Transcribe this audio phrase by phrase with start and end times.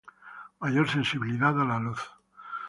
[0.59, 1.99] Mayor sensibilidad a la luz